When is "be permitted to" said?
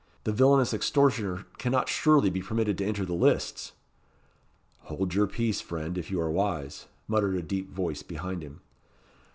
2.31-2.83